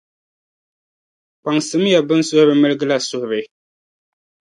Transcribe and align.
kpaŋsimiya 1.41 1.99
bɛn 2.07 2.21
suhuri 2.27 2.53
miligi 2.61 2.85
la 2.89 2.97
suhuri. 3.07 3.41